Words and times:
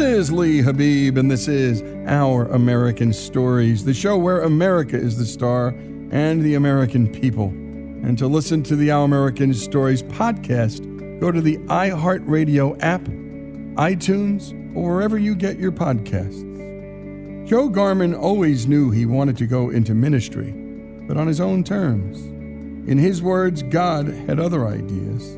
This 0.00 0.28
is 0.28 0.32
Lee 0.32 0.62
Habib, 0.62 1.18
and 1.18 1.30
this 1.30 1.46
is 1.46 1.82
Our 2.06 2.46
American 2.46 3.12
Stories, 3.12 3.84
the 3.84 3.92
show 3.92 4.16
where 4.16 4.40
America 4.40 4.96
is 4.96 5.18
the 5.18 5.26
star 5.26 5.74
and 6.10 6.40
the 6.40 6.54
American 6.54 7.06
people. 7.06 7.48
And 7.48 8.16
to 8.16 8.26
listen 8.26 8.62
to 8.62 8.76
the 8.76 8.90
Our 8.90 9.04
American 9.04 9.52
Stories 9.52 10.02
podcast, 10.02 11.20
go 11.20 11.30
to 11.30 11.42
the 11.42 11.58
iHeartRadio 11.58 12.82
app, 12.82 13.02
iTunes, 13.76 14.52
or 14.74 14.94
wherever 14.94 15.18
you 15.18 15.34
get 15.34 15.58
your 15.58 15.70
podcasts. 15.70 16.46
Joe 17.46 17.68
Garman 17.68 18.14
always 18.14 18.66
knew 18.66 18.90
he 18.90 19.04
wanted 19.04 19.36
to 19.36 19.46
go 19.46 19.68
into 19.68 19.94
ministry, 19.94 20.52
but 21.06 21.18
on 21.18 21.26
his 21.26 21.42
own 21.42 21.62
terms. 21.62 22.22
In 22.88 22.96
his 22.96 23.20
words, 23.20 23.62
God 23.64 24.08
had 24.08 24.40
other 24.40 24.66
ideas. 24.66 25.36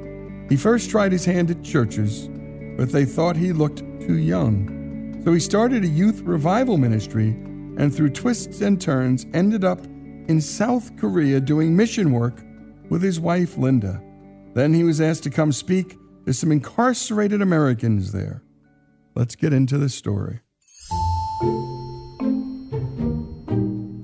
He 0.49 0.57
first 0.57 0.89
tried 0.89 1.11
his 1.11 1.25
hand 1.25 1.51
at 1.51 1.65
churches, 1.65 2.29
but 2.77 2.93
they 2.93 3.05
thought 3.05 3.35
he 3.37 3.53
looked 3.53 3.83
too 4.07 4.19
young. 4.19 5.23
So 5.25 5.33
he 5.33 5.41
started 5.41 5.85
a 5.85 5.89
youth 5.89 6.21
revival 6.23 6.77
ministry 6.77 7.31
and 7.79 7.95
through 7.95 8.11
twists 8.11 8.61
and 8.61 8.81
turns 8.81 9.27
ended 9.33 9.65
up 9.65 9.85
in 9.85 10.41
South 10.41 10.97
Korea 10.97 11.41
doing 11.41 11.77
mission 11.77 12.13
work 12.13 12.43
with 12.91 13.03
his 13.03 13.21
wife 13.21 13.57
Linda. 13.57 14.03
Then 14.55 14.75
he 14.75 14.85
was 14.85 15.01
asked 15.01 15.23
to 15.25 15.31
come 15.31 15.53
speak 15.53 15.97
to 16.27 16.33
some 16.33 16.53
incarcerated 16.53 17.41
Americans 17.41 18.13
there. 18.13 18.43
Let's 19.15 19.35
get 19.35 19.53
into 19.53 19.79
the 19.79 19.89
story. 19.89 20.41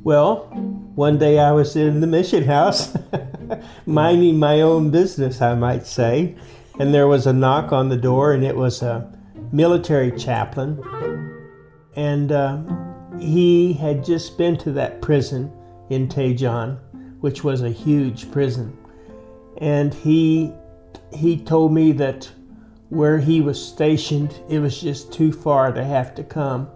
Well, 0.04 0.46
one 0.94 1.18
day 1.18 1.38
I 1.38 1.52
was 1.52 1.76
in 1.76 2.00
the 2.00 2.06
mission 2.06 2.44
house, 2.44 2.96
minding 3.86 4.38
my 4.38 4.60
own 4.60 4.90
business, 4.90 5.42
I 5.42 5.54
might 5.54 5.86
say, 5.86 6.36
and 6.78 6.94
there 6.94 7.06
was 7.06 7.26
a 7.26 7.32
knock 7.32 7.72
on 7.72 7.88
the 7.88 7.96
door, 7.96 8.32
and 8.32 8.44
it 8.44 8.56
was 8.56 8.82
a 8.82 9.17
military 9.52 10.12
chaplain, 10.12 10.82
and 11.96 12.32
uh, 12.32 12.62
he 13.18 13.72
had 13.72 14.04
just 14.04 14.38
been 14.38 14.56
to 14.58 14.72
that 14.72 15.00
prison 15.02 15.52
in 15.90 16.08
Daejeon, 16.08 16.78
which 17.20 17.44
was 17.44 17.62
a 17.62 17.70
huge 17.70 18.30
prison, 18.30 18.76
and 19.58 19.92
he 19.92 20.52
he 21.12 21.36
told 21.36 21.72
me 21.72 21.92
that 21.92 22.30
where 22.90 23.18
he 23.18 23.40
was 23.40 23.62
stationed, 23.62 24.40
it 24.48 24.60
was 24.60 24.80
just 24.80 25.12
too 25.12 25.32
far 25.32 25.72
to 25.72 25.84
have 25.84 26.14
to 26.14 26.24
come 26.24 26.68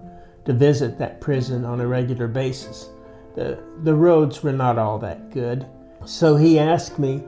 to 0.44 0.52
visit 0.52 0.98
that 0.98 1.20
prison 1.20 1.64
on 1.64 1.80
a 1.80 1.86
regular 1.86 2.28
basis. 2.28 2.90
The, 3.34 3.62
the 3.82 3.94
roads 3.94 4.42
were 4.42 4.52
not 4.52 4.78
all 4.78 4.98
that 4.98 5.30
good. 5.30 5.66
So 6.04 6.36
he 6.36 6.58
asked 6.58 6.98
me, 6.98 7.22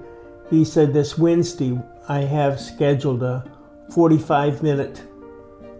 he 0.51 0.65
said, 0.65 0.93
This 0.93 1.17
Wednesday 1.17 1.79
I 2.09 2.21
have 2.21 2.61
scheduled 2.61 3.23
a 3.23 3.45
45 3.95 4.63
minute 4.63 5.03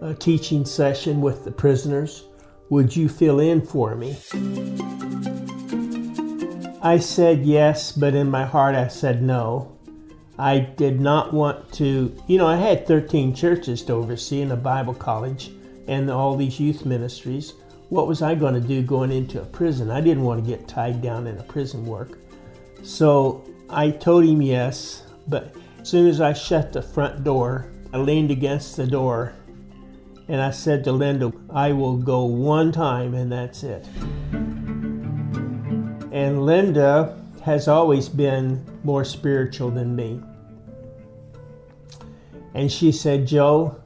a 0.01 0.13
teaching 0.13 0.65
session 0.65 1.21
with 1.21 1.43
the 1.43 1.51
prisoners. 1.51 2.25
Would 2.69 2.95
you 2.95 3.09
fill 3.09 3.39
in 3.39 3.65
for 3.65 3.95
me? 3.95 4.17
I 6.81 6.99
said 6.99 7.45
yes, 7.45 7.91
but 7.91 8.13
in 8.13 8.29
my 8.29 8.45
heart 8.45 8.75
I 8.75 8.87
said 8.87 9.21
no. 9.21 9.75
I 10.37 10.59
did 10.59 10.99
not 10.99 11.33
want 11.33 11.71
to, 11.73 12.15
you 12.27 12.37
know, 12.37 12.47
I 12.47 12.57
had 12.57 12.85
13 12.85 13.33
churches 13.33 13.81
to 13.83 13.93
oversee 13.93 14.41
in 14.41 14.51
a 14.51 14.57
Bible 14.57 14.93
college 14.93 15.51
and 15.87 16.11
all 16.11 16.35
these 16.35 16.59
youth 16.59 16.85
ministries. 16.85 17.53
What 17.89 18.07
was 18.07 18.21
I 18.21 18.35
going 18.35 18.55
to 18.55 18.67
do 18.67 18.81
going 18.81 19.11
into 19.11 19.41
a 19.41 19.45
prison? 19.45 19.89
I 19.89 20.01
didn't 20.01 20.23
want 20.23 20.43
to 20.43 20.49
get 20.49 20.67
tied 20.67 21.01
down 21.01 21.27
in 21.27 21.37
a 21.37 21.43
prison 21.43 21.85
work. 21.85 22.19
So 22.83 23.43
I 23.69 23.91
told 23.91 24.25
him 24.25 24.41
yes, 24.41 25.03
but 25.27 25.55
as 25.79 25.89
soon 25.89 26.07
as 26.07 26.19
I 26.19 26.33
shut 26.33 26.73
the 26.73 26.81
front 26.81 27.23
door, 27.23 27.71
I 27.93 27.97
leaned 27.97 28.31
against 28.31 28.75
the 28.75 28.85
door 28.85 29.33
and 30.27 30.41
I 30.41 30.51
said 30.51 30.83
to 30.85 30.91
Linda, 30.91 31.31
I 31.49 31.71
will 31.71 31.97
go 31.97 32.25
one 32.25 32.71
time 32.71 33.13
and 33.13 33.31
that's 33.31 33.63
it. 33.63 33.85
And 36.11 36.45
Linda 36.45 37.21
has 37.43 37.67
always 37.67 38.09
been 38.09 38.65
more 38.83 39.05
spiritual 39.05 39.69
than 39.69 39.95
me. 39.95 40.21
And 42.55 42.71
she 42.71 42.91
said, 42.91 43.27
Joe, 43.27 43.81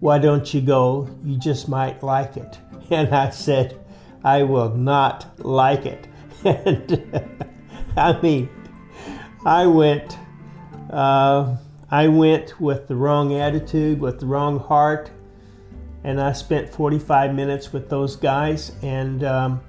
Why 0.00 0.18
don't 0.18 0.52
you 0.52 0.60
go? 0.60 1.08
You 1.22 1.38
just 1.38 1.68
might 1.68 2.02
like 2.02 2.36
it. 2.36 2.58
And 2.90 3.14
I 3.14 3.30
said, 3.30 3.80
I 4.22 4.42
will 4.42 4.74
not 4.74 5.26
like 5.38 5.86
it. 5.86 6.06
And 6.44 7.24
I 7.96 8.20
mean, 8.20 8.50
I 9.46 9.66
went, 9.66 10.18
uh, 10.90 11.56
I 11.90 12.08
went 12.08 12.60
with 12.60 12.88
the 12.88 12.96
wrong 12.96 13.32
attitude, 13.34 14.00
with 14.00 14.20
the 14.20 14.26
wrong 14.26 14.58
heart, 14.58 15.10
and 16.04 16.20
I 16.20 16.32
spent 16.32 16.68
45 16.68 17.34
minutes 17.34 17.72
with 17.72 17.88
those 17.88 18.14
guys, 18.14 18.72
and 18.82 19.24
um, 19.24 19.60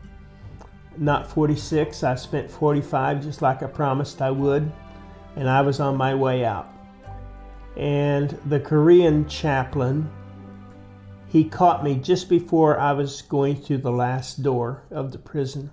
not 0.97 1.29
46. 1.29 2.03
I 2.03 2.15
spent 2.15 2.51
45, 2.51 3.23
just 3.23 3.41
like 3.41 3.63
I 3.63 3.67
promised 3.67 4.21
I 4.21 4.31
would, 4.31 4.71
and 5.35 5.49
I 5.49 5.61
was 5.61 5.79
on 5.79 5.97
my 5.97 6.13
way 6.13 6.45
out. 6.45 6.67
And 7.77 8.29
the 8.45 8.59
Korean 8.59 9.27
chaplain 9.27 10.09
he 11.35 11.43
caught 11.43 11.83
me 11.83 11.95
just 11.95 12.29
before 12.29 12.79
I 12.79 12.93
was 12.93 13.21
going 13.23 13.57
through 13.57 13.79
the 13.79 13.91
last 13.91 14.41
door 14.41 14.83
of 14.89 15.11
the 15.11 15.17
prison. 15.17 15.69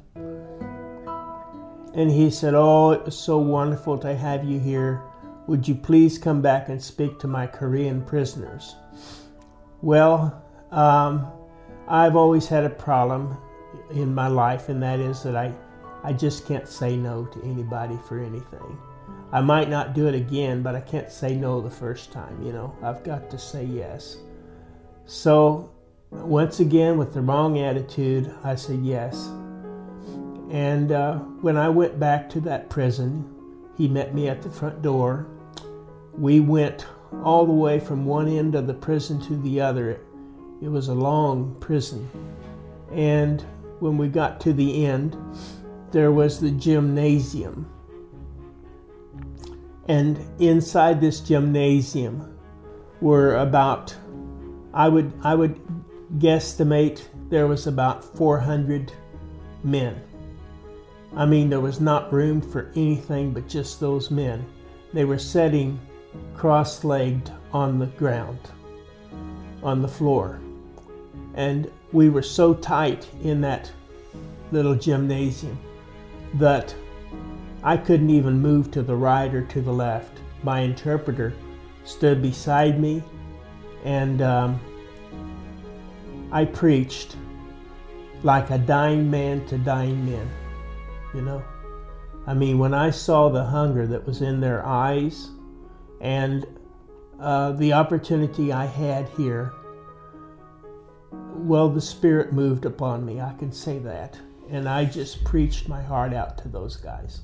And 1.94 2.10
he 2.10 2.30
said, 2.30 2.54
Oh, 2.54 2.90
it 2.90 3.04
was 3.04 3.16
so 3.16 3.38
wonderful 3.38 3.96
to 3.98 4.16
have 4.16 4.44
you 4.44 4.58
here. 4.58 5.02
Would 5.46 5.68
you 5.68 5.76
please 5.76 6.18
come 6.18 6.42
back 6.42 6.68
and 6.68 6.82
speak 6.82 7.20
to 7.20 7.28
my 7.28 7.46
Korean 7.46 8.02
prisoners? 8.02 8.74
Well, 9.82 10.41
um, 10.72 11.30
I've 11.86 12.16
always 12.16 12.48
had 12.48 12.64
a 12.64 12.70
problem 12.70 13.36
in 13.90 14.14
my 14.14 14.28
life, 14.28 14.69
and 14.69 14.82
that 14.82 14.98
is 14.98 15.22
that 15.22 15.36
I, 15.36 15.54
I 16.02 16.12
just 16.12 16.46
can't 16.46 16.66
say 16.66 16.96
no 16.96 17.26
to 17.26 17.42
anybody 17.42 17.98
for 18.08 18.19
anything. 18.19 18.78
I 19.32 19.40
might 19.40 19.69
not 19.69 19.94
do 19.94 20.08
it 20.08 20.14
again, 20.14 20.62
but 20.62 20.74
I 20.74 20.80
can't 20.80 21.10
say 21.10 21.34
no 21.34 21.60
the 21.60 21.70
first 21.70 22.12
time, 22.12 22.42
you 22.42 22.52
know. 22.52 22.74
I've 22.82 23.02
got 23.04 23.30
to 23.30 23.38
say 23.38 23.64
yes. 23.64 24.19
So, 25.06 25.70
once 26.10 26.60
again, 26.60 26.98
with 26.98 27.14
the 27.14 27.22
wrong 27.22 27.58
attitude, 27.58 28.32
I 28.44 28.54
said 28.54 28.80
yes. 28.84 29.26
And 30.50 30.92
uh, 30.92 31.16
when 31.40 31.56
I 31.56 31.70
went 31.70 31.98
back 31.98 32.28
to 32.30 32.40
that 32.40 32.69
prison, 32.69 33.26
he 33.76 33.88
met 33.88 34.14
me 34.14 34.28
at 34.28 34.42
the 34.42 34.50
front 34.50 34.82
door. 34.82 35.26
We 36.12 36.40
went 36.40 36.86
all 37.24 37.46
the 37.46 37.52
way 37.52 37.80
from 37.80 38.04
one 38.04 38.28
end 38.28 38.54
of 38.54 38.66
the 38.66 38.74
prison 38.74 39.20
to 39.22 39.36
the 39.36 39.60
other. 39.60 40.00
It 40.62 40.68
was 40.68 40.86
a 40.86 40.94
long 40.94 41.56
prison. 41.58 42.08
And 42.92 43.44
when 43.80 43.98
we 43.98 44.06
got 44.06 44.40
to 44.42 44.52
the 44.52 44.86
end, 44.86 45.16
there 45.90 46.12
was 46.12 46.38
the 46.38 46.52
gymnasium. 46.52 47.68
And 49.88 50.24
inside 50.38 51.00
this 51.00 51.18
gymnasium 51.18 52.38
were 53.00 53.36
about 53.36 53.96
I 54.72 54.88
would 54.88 55.12
I 55.24 55.34
would 55.34 55.60
guesstimate 56.18 57.02
there 57.28 57.48
was 57.48 57.66
about 57.66 58.04
400 58.16 58.92
men. 59.64 60.00
I 61.16 61.26
mean, 61.26 61.50
there 61.50 61.60
was 61.60 61.80
not 61.80 62.12
room 62.12 62.40
for 62.40 62.70
anything 62.76 63.32
but 63.32 63.48
just 63.48 63.80
those 63.80 64.12
men. 64.12 64.46
They 64.92 65.04
were 65.04 65.18
sitting 65.18 65.80
cross 66.34 66.84
legged 66.84 67.32
on 67.52 67.80
the 67.80 67.86
ground, 67.86 68.38
on 69.62 69.82
the 69.82 69.88
floor. 69.88 70.40
And 71.34 71.70
we 71.93 72.08
were 72.08 72.23
so 72.23 72.55
tight 72.55 73.08
in 73.23 73.40
that 73.43 73.70
little 74.50 74.75
gymnasium 74.75 75.58
that 76.34 76.75
I 77.62 77.76
couldn't 77.76 78.11
even 78.11 78.40
move 78.40 78.70
to 78.73 78.82
the 78.82 78.96
right 78.96 79.32
or 79.32 79.43
to 79.43 79.61
the 79.61 79.73
left. 79.73 80.19
My 80.43 80.61
interpreter 80.61 81.32
stood 81.84 82.23
beside 82.23 82.81
me 82.81 83.02
and 83.84 84.23
um, 84.23 84.61
I 86.31 86.44
preached 86.44 87.17
like 88.23 88.50
a 88.50 88.58
dying 88.58 89.11
man 89.11 89.44
to 89.46 89.58
dying 89.58 90.05
men, 90.05 90.29
you 91.14 91.23
know. 91.23 91.43
I 92.26 92.34
mean, 92.34 92.58
when 92.58 92.73
I 92.73 92.90
saw 92.90 93.29
the 93.29 93.44
hunger 93.44 93.87
that 93.87 94.06
was 94.06 94.23
in 94.23 94.40
their 94.40 94.64
eyes 94.64 95.31
and 96.00 96.46
uh, 97.19 97.52
the 97.52 97.73
opportunity 97.73 98.52
I 98.52 98.67
had 98.67 99.08
here, 99.11 99.52
well, 101.42 101.68
the 101.68 101.80
Spirit 101.80 102.32
moved 102.32 102.64
upon 102.64 103.04
me. 103.04 103.20
I 103.20 103.32
can 103.34 103.52
say 103.52 103.78
that. 103.80 104.18
And 104.50 104.68
I 104.68 104.84
just 104.84 105.24
preached 105.24 105.68
my 105.68 105.82
heart 105.82 106.12
out 106.12 106.38
to 106.38 106.48
those 106.48 106.76
guys. 106.76 107.22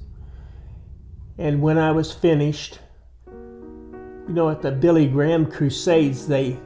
And 1.37 1.63
when 1.63 1.79
I 1.79 1.93
was 1.93 2.13
finished, 2.13 2.81
you 3.27 4.35
know, 4.35 4.51
at 4.51 4.63
the 4.63 4.73
Billy 4.73 5.07
Graham 5.07 5.51
Crusades, 5.51 6.27
they 6.27 6.59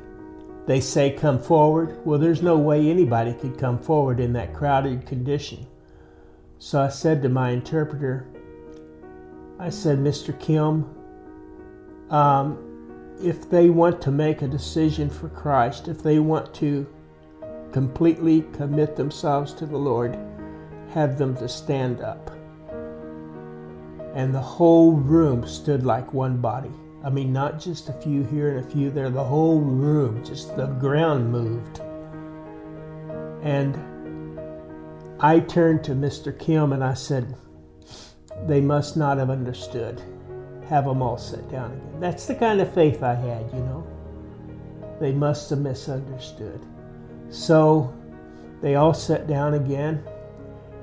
they 0.67 0.81
say 0.81 1.11
come 1.11 1.41
forward. 1.41 2.05
Well, 2.07 2.19
there's 2.19 2.43
no 2.43 2.57
way 2.57 2.89
anybody 2.89 3.35
could 3.35 3.59
come 3.59 3.79
forward 3.79 4.21
in 4.21 4.33
that 4.35 4.55
crowded 4.55 5.07
condition. 5.07 5.67
So 6.59 6.81
I 6.81 6.89
said 6.89 7.23
to 7.23 7.29
my 7.29 7.51
interpreter, 7.51 8.29
I 9.59 9.71
said, 9.71 9.99
Mr. 9.99 10.39
Kim, 10.39 10.87
um, 12.11 13.17
if 13.21 13.51
they 13.51 13.71
want 13.71 14.01
to 14.03 14.13
make 14.13 14.43
a 14.43 14.49
decision 14.49 15.11
for 15.11 15.29
Christ, 15.29 15.89
if 15.89 16.03
they 16.03 16.21
want 16.21 16.55
to 16.55 16.87
completely 17.73 18.43
commit 18.53 18.97
themselves 18.97 19.55
to 19.55 19.67
the 19.67 19.79
Lord, 19.79 20.19
have 20.91 21.19
them 21.19 21.37
to 21.37 21.49
stand 21.49 22.01
up. 22.01 22.31
And 24.15 24.35
the 24.35 24.41
whole 24.41 24.93
room 24.93 25.47
stood 25.47 25.85
like 25.85 26.13
one 26.13 26.37
body. 26.37 26.71
I 27.03 27.11
mean, 27.11 27.33
not 27.33 27.59
just 27.59 27.89
a 27.89 27.95
few 27.95 28.23
here 28.25 28.57
and 28.57 28.65
a 28.65 28.71
few 28.71 28.91
there, 28.91 29.11
the 29.11 29.25
whole 29.25 29.61
room, 29.61 30.23
just 30.25 30.55
the 30.57 30.67
ground 30.67 31.33
moved. 31.33 31.81
And 33.43 33.77
I 35.19 35.41
turned 35.41 35.83
to 35.85 35.93
Mr. 35.93 36.39
Kim 36.39 36.73
and 36.73 36.85
I 36.85 36.95
said, 36.95 37.35
They 38.47 38.61
must 38.61 38.97
not 38.97 39.19
have 39.19 39.31
understood. 39.31 40.01
Have 40.69 40.85
them 40.85 41.03
all 41.03 41.19
sit 41.19 41.51
down 41.51 41.73
again. 41.73 42.01
That's 42.01 42.27
the 42.27 42.35
kind 42.35 42.61
of 42.61 42.73
faith 42.73 43.03
I 43.03 43.15
had, 43.15 43.51
you 43.53 43.61
know. 43.61 43.87
They 45.01 45.13
must 45.13 45.51
have 45.51 45.59
misunderstood. 45.59 46.61
So 47.33 47.93
they 48.61 48.77
all 48.77 48.93
sat 48.93 49.27
down 49.27 49.55
again. 49.55 50.05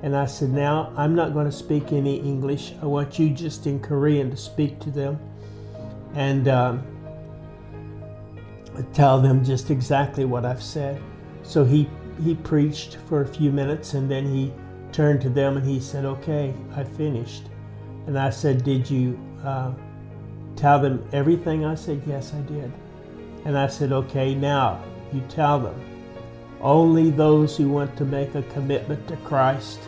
And 0.02 0.16
I 0.16 0.26
said, 0.26 0.50
Now 0.50 0.92
I'm 0.96 1.14
not 1.14 1.32
going 1.32 1.46
to 1.46 1.52
speak 1.52 1.92
any 1.92 2.16
English. 2.16 2.74
I 2.82 2.86
want 2.86 3.18
you 3.18 3.30
just 3.30 3.66
in 3.66 3.80
Korean 3.80 4.30
to 4.30 4.36
speak 4.36 4.80
to 4.80 4.90
them 4.90 5.18
and 6.14 6.48
um, 6.48 6.82
tell 8.92 9.20
them 9.20 9.44
just 9.44 9.70
exactly 9.70 10.24
what 10.24 10.44
I've 10.44 10.62
said. 10.62 11.00
So 11.42 11.64
he 11.64 11.88
he 12.24 12.34
preached 12.34 12.98
for 13.08 13.22
a 13.22 13.26
few 13.26 13.50
minutes 13.52 13.94
and 13.94 14.10
then 14.10 14.26
he 14.26 14.52
turned 14.92 15.20
to 15.22 15.30
them 15.30 15.56
and 15.56 15.66
he 15.66 15.78
said, 15.80 16.04
"Okay, 16.04 16.52
I 16.74 16.82
finished." 16.82 17.44
And 18.06 18.18
I 18.18 18.30
said, 18.30 18.64
"Did 18.64 18.90
you 18.90 19.18
uh, 19.44 19.72
tell 20.56 20.80
them 20.80 21.06
everything?" 21.12 21.64
I 21.64 21.76
said, 21.76 22.02
"Yes, 22.06 22.34
I 22.34 22.40
did." 22.40 22.72
And 23.44 23.56
I 23.56 23.68
said, 23.68 23.92
"Okay, 23.92 24.34
now 24.34 24.82
you 25.12 25.20
tell 25.28 25.60
them 25.60 25.89
only 26.60 27.10
those 27.10 27.56
who 27.56 27.68
want 27.68 27.96
to 27.96 28.04
make 28.04 28.34
a 28.34 28.42
commitment 28.44 29.06
to 29.08 29.16
Christ 29.18 29.80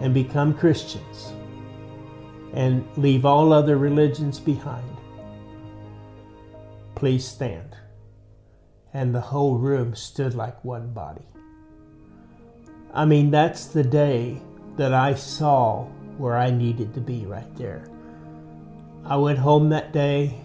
and 0.00 0.14
become 0.14 0.54
Christians." 0.54 1.32
and 2.52 2.84
leave 2.96 3.24
all 3.24 3.52
other 3.52 3.76
religions 3.76 4.40
behind. 4.40 4.84
Please 6.94 7.26
stand. 7.26 7.76
And 8.92 9.14
the 9.14 9.20
whole 9.20 9.58
room 9.58 9.94
stood 9.94 10.34
like 10.34 10.64
one 10.64 10.92
body. 10.92 11.26
I 12.92 13.04
mean, 13.04 13.30
that's 13.30 13.66
the 13.66 13.84
day 13.84 14.40
that 14.76 14.94
I 14.94 15.14
saw 15.14 15.84
where 16.16 16.36
I 16.36 16.50
needed 16.50 16.94
to 16.94 17.00
be 17.00 17.26
right 17.26 17.54
there. 17.56 17.84
I 19.04 19.16
went 19.16 19.38
home 19.38 19.68
that 19.68 19.92
day 19.92 20.40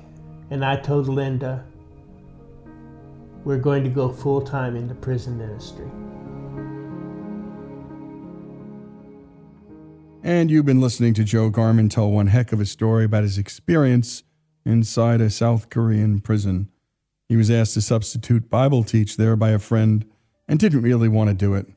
and 0.49 0.63
I 0.63 0.75
told 0.75 1.07
Linda, 1.07 1.65
we're 3.45 3.57
going 3.57 3.83
to 3.83 3.89
go 3.89 4.09
full 4.09 4.41
time 4.41 4.75
into 4.75 4.93
prison 4.95 5.37
ministry. 5.37 5.89
And 10.25 10.49
you've 10.49 10.65
been 10.65 10.79
listening 10.79 11.13
to 11.15 11.25
Joe 11.25 11.49
Garman 11.49 11.89
tell 11.89 12.09
one 12.09 12.27
heck 12.27 12.53
of 12.53 12.61
a 12.61 12.65
story 12.65 13.03
about 13.03 13.23
his 13.23 13.37
experience 13.37 14.23
inside 14.65 15.19
a 15.19 15.29
South 15.29 15.69
Korean 15.69 16.21
prison. 16.21 16.69
He 17.27 17.35
was 17.35 17.51
asked 17.51 17.73
to 17.73 17.81
substitute 17.81 18.49
Bible 18.49 18.85
teach 18.85 19.17
there 19.17 19.35
by 19.35 19.49
a 19.49 19.59
friend 19.59 20.05
and 20.47 20.59
didn't 20.59 20.81
really 20.81 21.09
want 21.09 21.29
to 21.29 21.33
do 21.33 21.55
it. 21.55 21.67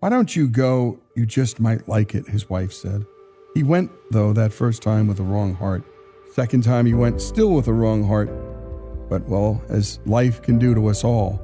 Why 0.00 0.08
don't 0.08 0.34
you 0.34 0.48
go? 0.48 0.98
You 1.14 1.26
just 1.26 1.60
might 1.60 1.88
like 1.88 2.14
it, 2.14 2.28
his 2.28 2.50
wife 2.50 2.72
said. 2.72 3.04
He 3.54 3.62
went, 3.62 3.90
though, 4.10 4.32
that 4.32 4.52
first 4.52 4.82
time 4.82 5.06
with 5.06 5.18
the 5.18 5.22
wrong 5.22 5.54
heart. 5.54 5.84
Second 6.34 6.64
time 6.64 6.86
he 6.86 6.94
went, 6.94 7.20
still 7.20 7.52
with 7.52 7.66
the 7.66 7.72
wrong 7.72 8.04
heart. 8.06 8.28
But, 9.08 9.28
well, 9.28 9.62
as 9.68 10.00
life 10.06 10.42
can 10.42 10.58
do 10.58 10.74
to 10.74 10.86
us 10.88 11.04
all, 11.04 11.40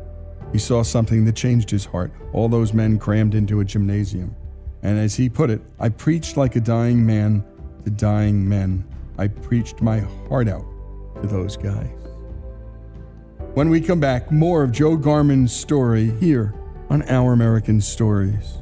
he 0.52 0.58
saw 0.58 0.82
something 0.82 1.24
that 1.24 1.36
changed 1.36 1.70
his 1.70 1.84
heart. 1.84 2.12
All 2.32 2.48
those 2.48 2.72
men 2.72 2.98
crammed 2.98 3.34
into 3.34 3.60
a 3.60 3.64
gymnasium. 3.64 4.34
And 4.82 4.98
as 4.98 5.14
he 5.14 5.28
put 5.28 5.48
it, 5.48 5.62
I 5.78 5.88
preached 5.88 6.36
like 6.36 6.56
a 6.56 6.60
dying 6.60 7.06
man 7.06 7.44
to 7.84 7.90
dying 7.90 8.48
men. 8.48 8.84
I 9.16 9.28
preached 9.28 9.80
my 9.80 10.00
heart 10.28 10.48
out 10.48 10.64
to 11.20 11.28
those 11.28 11.56
guys. 11.56 11.88
When 13.54 13.70
we 13.70 13.80
come 13.80 14.00
back, 14.00 14.32
more 14.32 14.62
of 14.62 14.72
Joe 14.72 14.96
Garman's 14.96 15.52
story 15.52 16.10
here 16.18 16.54
on 16.90 17.02
Our 17.02 17.32
American 17.32 17.80
Stories. 17.80 18.61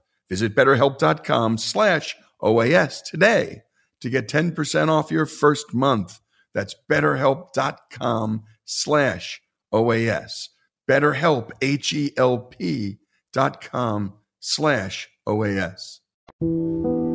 Visit 0.31 0.55
betterhelp.com 0.55 1.57
slash 1.57 2.15
OAS 2.41 3.03
today 3.03 3.63
to 3.99 4.09
get 4.09 4.29
10% 4.29 4.87
off 4.87 5.11
your 5.11 5.25
first 5.25 5.73
month. 5.73 6.21
That's 6.53 6.73
betterhelp.com 6.89 8.43
slash 8.63 9.41
OAS. 9.73 10.47
BetterHelp, 10.89 11.51
H-E-L-P 11.61 12.97
dot 13.33 13.61
com 13.61 14.13
slash 14.39 15.09
OAS. 15.27 17.10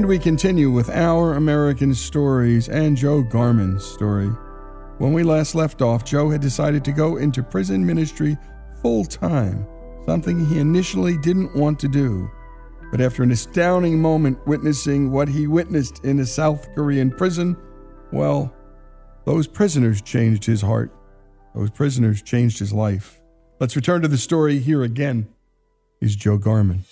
And 0.00 0.08
we 0.08 0.18
continue 0.18 0.70
with 0.70 0.88
our 0.88 1.34
American 1.34 1.94
stories 1.94 2.70
and 2.70 2.96
Joe 2.96 3.20
Garman's 3.20 3.84
story. 3.84 4.28
When 4.96 5.12
we 5.12 5.22
last 5.22 5.54
left 5.54 5.82
off, 5.82 6.06
Joe 6.06 6.30
had 6.30 6.40
decided 6.40 6.86
to 6.86 6.92
go 6.92 7.18
into 7.18 7.42
prison 7.42 7.84
ministry 7.84 8.38
full 8.80 9.04
time, 9.04 9.66
something 10.06 10.42
he 10.46 10.58
initially 10.58 11.18
didn't 11.18 11.54
want 11.54 11.78
to 11.80 11.88
do. 11.88 12.30
But 12.90 13.02
after 13.02 13.22
an 13.22 13.30
astounding 13.30 14.00
moment 14.00 14.38
witnessing 14.46 15.10
what 15.10 15.28
he 15.28 15.46
witnessed 15.46 16.02
in 16.02 16.18
a 16.20 16.24
South 16.24 16.66
Korean 16.74 17.10
prison, 17.10 17.54
well, 18.10 18.50
those 19.26 19.46
prisoners 19.46 20.00
changed 20.00 20.46
his 20.46 20.62
heart. 20.62 20.96
Those 21.54 21.70
prisoners 21.70 22.22
changed 22.22 22.58
his 22.58 22.72
life. 22.72 23.20
Let's 23.60 23.76
return 23.76 24.00
to 24.00 24.08
the 24.08 24.16
story 24.16 24.60
here 24.60 24.82
again. 24.82 25.28
Is 26.00 26.16
Joe 26.16 26.38
Garman. 26.38 26.86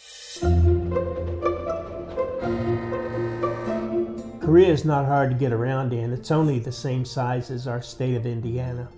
Korea 4.49 4.73
is 4.73 4.87
not 4.87 5.05
hard 5.05 5.29
to 5.29 5.37
get 5.37 5.53
around 5.53 5.93
in. 5.93 6.11
It's 6.11 6.31
only 6.31 6.59
the 6.59 6.73
same 6.73 7.05
size 7.05 7.51
as 7.51 7.67
our 7.67 7.83
state 7.83 8.15
of 8.15 8.25
Indiana. 8.25 8.89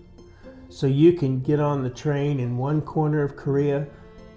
So 0.68 0.86
you 0.86 1.14
can 1.14 1.40
get 1.40 1.58
on 1.58 1.82
the 1.82 1.90
train 1.90 2.38
in 2.38 2.56
one 2.56 2.80
corner 2.80 3.24
of 3.24 3.34
Korea 3.34 3.88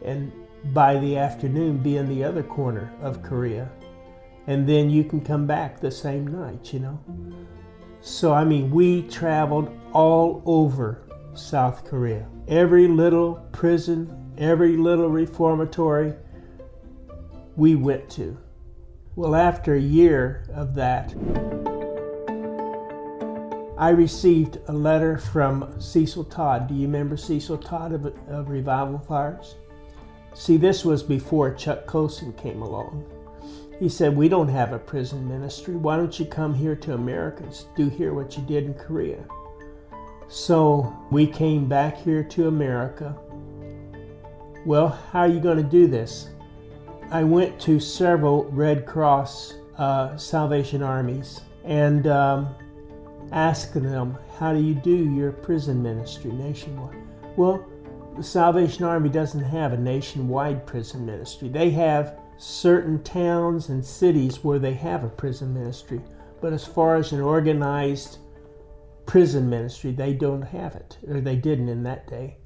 and 0.03 0.31
by 0.73 0.97
the 0.97 1.15
afternoon 1.15 1.77
be 1.77 1.97
in 1.97 2.09
the 2.09 2.23
other 2.23 2.41
corner 2.41 2.91
of 2.99 3.21
Korea. 3.21 3.69
And 4.47 4.67
then 4.67 4.89
you 4.89 5.03
can 5.03 5.21
come 5.21 5.45
back 5.45 5.79
the 5.79 5.91
same 5.91 6.25
night, 6.25 6.73
you 6.73 6.79
know. 6.79 6.99
So, 8.01 8.33
I 8.33 8.43
mean, 8.43 8.71
we 8.71 9.03
traveled 9.03 9.69
all 9.93 10.41
over 10.47 11.03
South 11.35 11.85
Korea. 11.85 12.27
Every 12.47 12.87
little 12.87 13.35
prison, 13.51 14.33
every 14.39 14.77
little 14.77 15.09
reformatory 15.09 16.15
we 17.55 17.75
went 17.75 18.09
to. 18.13 18.35
Well, 19.15 19.35
after 19.35 19.75
a 19.75 19.79
year 19.79 20.43
of 20.55 20.73
that, 20.73 21.13
I 23.77 23.89
received 23.89 24.57
a 24.67 24.73
letter 24.73 25.19
from 25.19 25.79
Cecil 25.79 26.23
Todd. 26.25 26.67
Do 26.67 26.73
you 26.73 26.87
remember 26.87 27.15
Cecil 27.15 27.59
Todd 27.59 27.91
of, 27.91 28.05
of 28.27 28.49
Revival 28.49 28.97
Fires? 28.97 29.55
See, 30.33 30.57
this 30.57 30.83
was 30.83 31.03
before 31.03 31.53
Chuck 31.53 31.85
Colson 31.85 32.33
came 32.33 32.63
along. 32.63 33.05
He 33.79 33.87
said, 33.87 34.17
We 34.17 34.29
don't 34.29 34.47
have 34.47 34.73
a 34.73 34.79
prison 34.79 35.27
ministry. 35.27 35.75
Why 35.75 35.95
don't 35.95 36.19
you 36.19 36.25
come 36.25 36.55
here 36.55 36.75
to 36.77 36.95
Americans? 36.95 37.67
Do 37.75 37.89
here 37.89 38.15
what 38.15 38.35
you 38.35 38.41
did 38.43 38.65
in 38.65 38.73
Korea. 38.73 39.23
So 40.27 40.91
we 41.11 41.27
came 41.27 41.67
back 41.67 41.97
here 41.97 42.23
to 42.23 42.47
America. 42.47 43.15
Well, 44.65 44.87
how 45.11 45.19
are 45.19 45.27
you 45.27 45.39
going 45.39 45.57
to 45.57 45.63
do 45.63 45.85
this? 45.85 46.29
I 47.13 47.23
went 47.23 47.59
to 47.61 47.79
several 47.79 48.45
Red 48.45 48.87
Cross 48.87 49.53
uh, 49.77 50.17
Salvation 50.17 50.81
Armies 50.81 51.41
and 51.63 52.07
um, 52.07 52.55
asked 53.31 53.75
them, 53.75 54.17
How 54.39 54.51
do 54.51 54.59
you 54.59 54.73
do 54.73 55.13
your 55.13 55.31
prison 55.31 55.83
ministry 55.83 56.31
nationwide? 56.31 56.97
Well, 57.37 57.63
the 58.17 58.23
Salvation 58.23 58.83
Army 58.83 59.09
doesn't 59.09 59.43
have 59.43 59.73
a 59.73 59.77
nationwide 59.77 60.65
prison 60.65 61.05
ministry. 61.05 61.49
They 61.49 61.69
have 61.69 62.17
certain 62.39 63.03
towns 63.03 63.69
and 63.69 63.85
cities 63.85 64.43
where 64.43 64.57
they 64.57 64.73
have 64.73 65.03
a 65.03 65.09
prison 65.09 65.53
ministry, 65.53 66.01
but 66.41 66.51
as 66.51 66.65
far 66.65 66.95
as 66.95 67.11
an 67.11 67.21
organized 67.21 68.17
prison 69.05 69.47
ministry, 69.47 69.91
they 69.91 70.13
don't 70.13 70.41
have 70.41 70.73
it, 70.73 70.97
or 71.07 71.21
they 71.21 71.35
didn't 71.35 71.69
in 71.69 71.83
that 71.83 72.07
day. 72.07 72.37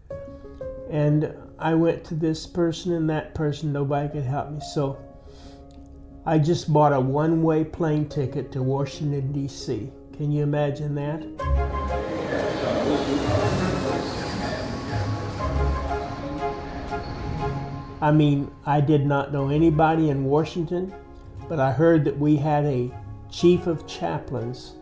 And 0.89 1.33
I 1.59 1.73
went 1.73 2.03
to 2.05 2.15
this 2.15 2.45
person 2.45 2.93
and 2.93 3.09
that 3.09 3.33
person, 3.33 3.73
nobody 3.73 4.09
could 4.09 4.23
help 4.23 4.51
me. 4.51 4.59
So 4.73 4.99
I 6.25 6.37
just 6.37 6.71
bought 6.71 6.93
a 6.93 6.99
one 6.99 7.41
way 7.41 7.63
plane 7.63 8.07
ticket 8.07 8.51
to 8.51 8.61
Washington, 8.61 9.31
D.C. 9.31 9.91
Can 10.15 10.31
you 10.31 10.43
imagine 10.43 10.93
that? 10.95 11.23
I 18.01 18.11
mean, 18.11 18.51
I 18.65 18.79
did 18.79 19.07
not 19.07 19.33
know 19.33 19.49
anybody 19.49 20.11
in 20.11 20.25
Washington, 20.25 20.93
but 21.49 21.59
I 21.59 21.71
heard 21.71 22.05
that 22.05 22.17
we 22.17 22.35
had 22.35 22.65
a 22.65 22.91
chief 23.31 23.65
of 23.65 23.87
chaplains 23.87 24.75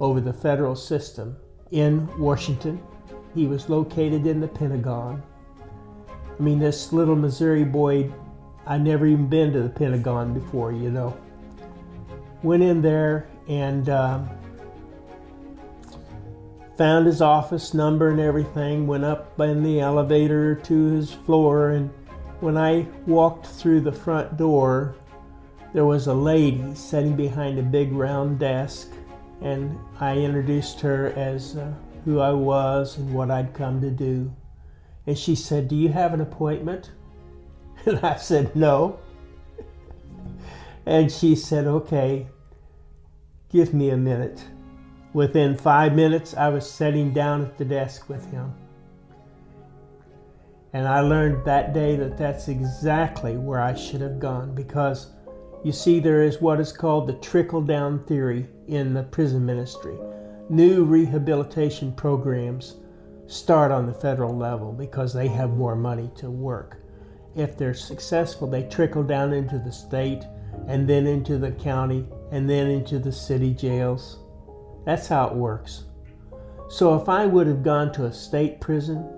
over 0.00 0.20
the 0.20 0.32
federal 0.32 0.74
system 0.74 1.36
in 1.70 2.08
Washington. 2.18 2.82
He 3.32 3.46
was 3.46 3.68
located 3.68 4.26
in 4.26 4.40
the 4.40 4.48
Pentagon. 4.48 5.22
I 6.38 6.42
mean, 6.42 6.58
this 6.58 6.92
little 6.92 7.16
Missouri 7.16 7.64
boy, 7.64 8.12
I 8.66 8.78
never 8.78 9.06
even 9.06 9.28
been 9.28 9.52
to 9.52 9.62
the 9.62 9.68
Pentagon 9.68 10.34
before, 10.34 10.72
you 10.72 10.90
know. 10.90 11.16
Went 12.42 12.62
in 12.62 12.82
there 12.82 13.28
and 13.48 13.88
um, 13.88 14.28
found 16.76 17.06
his 17.06 17.22
office 17.22 17.74
number 17.74 18.10
and 18.10 18.20
everything, 18.20 18.86
went 18.86 19.04
up 19.04 19.38
in 19.40 19.62
the 19.62 19.80
elevator 19.80 20.54
to 20.54 20.84
his 20.92 21.12
floor 21.12 21.70
and 21.70 21.90
when 22.40 22.58
I 22.58 22.86
walked 23.06 23.46
through 23.46 23.80
the 23.80 23.92
front 23.92 24.36
door, 24.36 24.94
there 25.72 25.86
was 25.86 26.06
a 26.06 26.14
lady 26.14 26.74
sitting 26.74 27.16
behind 27.16 27.58
a 27.58 27.62
big 27.62 27.92
round 27.92 28.38
desk, 28.38 28.92
and 29.40 29.78
I 30.00 30.18
introduced 30.18 30.80
her 30.80 31.12
as 31.16 31.56
uh, 31.56 31.72
who 32.04 32.20
I 32.20 32.32
was 32.32 32.98
and 32.98 33.12
what 33.12 33.30
I'd 33.30 33.54
come 33.54 33.80
to 33.80 33.90
do. 33.90 34.30
And 35.06 35.16
she 35.16 35.34
said, 35.34 35.68
Do 35.68 35.76
you 35.76 35.88
have 35.88 36.14
an 36.14 36.20
appointment? 36.20 36.90
And 37.86 37.98
I 38.00 38.16
said, 38.16 38.54
No. 38.56 38.98
And 40.86 41.10
she 41.10 41.36
said, 41.36 41.66
Okay, 41.66 42.26
give 43.50 43.74
me 43.74 43.90
a 43.90 43.96
minute. 43.96 44.44
Within 45.12 45.56
five 45.56 45.94
minutes, 45.94 46.34
I 46.34 46.48
was 46.48 46.68
sitting 46.68 47.12
down 47.12 47.42
at 47.42 47.56
the 47.58 47.64
desk 47.64 48.08
with 48.08 48.24
him. 48.30 48.52
And 50.72 50.86
I 50.86 51.00
learned 51.00 51.44
that 51.44 51.72
day 51.72 51.96
that 51.96 52.18
that's 52.18 52.48
exactly 52.48 53.36
where 53.36 53.60
I 53.60 53.74
should 53.74 54.00
have 54.00 54.18
gone 54.18 54.54
because 54.54 55.12
you 55.66 55.72
see, 55.72 55.98
there 55.98 56.22
is 56.22 56.40
what 56.40 56.60
is 56.60 56.70
called 56.70 57.08
the 57.08 57.14
trickle 57.14 57.60
down 57.60 58.04
theory 58.04 58.46
in 58.68 58.94
the 58.94 59.02
prison 59.02 59.44
ministry. 59.44 59.96
New 60.48 60.84
rehabilitation 60.84 61.92
programs 61.92 62.76
start 63.26 63.70
on 63.70 63.86
the 63.86 63.94
federal 63.94 64.36
level 64.36 64.72
because 64.72 65.12
they 65.12 65.28
have 65.28 65.50
more 65.50 65.76
money 65.76 66.10
to 66.16 66.30
work. 66.30 66.78
If 67.34 67.56
they're 67.56 67.74
successful, 67.74 68.48
they 68.48 68.62
trickle 68.64 69.02
down 69.02 69.32
into 69.32 69.58
the 69.58 69.72
state 69.72 70.24
and 70.68 70.88
then 70.88 71.06
into 71.06 71.38
the 71.38 71.52
county 71.52 72.06
and 72.32 72.48
then 72.48 72.68
into 72.68 72.98
the 72.98 73.12
city 73.12 73.52
jails. 73.52 74.18
That's 74.84 75.08
how 75.08 75.28
it 75.28 75.34
works. 75.34 75.84
So 76.68 77.00
if 77.00 77.08
I 77.08 77.26
would 77.26 77.46
have 77.46 77.62
gone 77.62 77.92
to 77.92 78.06
a 78.06 78.12
state 78.12 78.60
prison, 78.60 79.08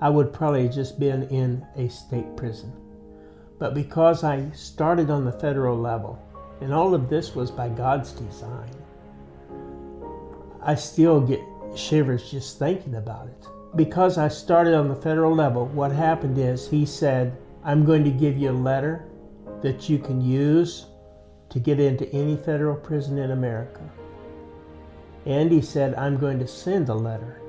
I 0.00 0.08
would 0.08 0.32
probably 0.32 0.68
just 0.68 0.98
been 0.98 1.24
in 1.28 1.66
a 1.76 1.88
state 1.88 2.36
prison. 2.36 2.72
But 3.58 3.74
because 3.74 4.24
I 4.24 4.50
started 4.52 5.10
on 5.10 5.24
the 5.24 5.32
federal 5.32 5.78
level, 5.78 6.18
and 6.60 6.72
all 6.72 6.94
of 6.94 7.08
this 7.08 7.34
was 7.34 7.50
by 7.50 7.68
God's 7.68 8.12
design, 8.12 8.70
I 10.62 10.74
still 10.74 11.20
get 11.20 11.40
shivers 11.74 12.30
just 12.30 12.58
thinking 12.58 12.96
about 12.96 13.28
it. 13.28 13.46
Because 13.76 14.18
I 14.18 14.28
started 14.28 14.74
on 14.74 14.88
the 14.88 14.96
federal 14.96 15.34
level, 15.34 15.66
what 15.66 15.92
happened 15.92 16.38
is 16.38 16.68
he 16.68 16.84
said, 16.84 17.36
I'm 17.62 17.84
going 17.84 18.04
to 18.04 18.10
give 18.10 18.36
you 18.36 18.50
a 18.50 18.52
letter 18.52 19.08
that 19.62 19.88
you 19.88 19.98
can 19.98 20.20
use 20.20 20.86
to 21.50 21.58
get 21.58 21.78
into 21.78 22.10
any 22.12 22.36
federal 22.36 22.76
prison 22.76 23.18
in 23.18 23.32
America. 23.32 23.82
And 25.26 25.52
he 25.52 25.60
said, 25.60 25.94
I'm 25.94 26.16
going 26.16 26.38
to 26.38 26.48
send 26.48 26.88
a 26.88 26.94
letter 26.94 27.40